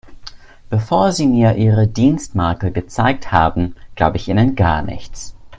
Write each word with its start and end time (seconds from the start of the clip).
Bevor 0.71 1.11
Sie 1.11 1.27
mir 1.27 1.57
Ihre 1.57 1.87
Dienstmarke 1.87 2.71
gezeigt 2.71 3.31
haben, 3.31 3.75
glaube 3.93 4.17
ich 4.17 4.29
Ihnen 4.29 4.55
gar 4.55 4.81
nichts. 4.81 5.35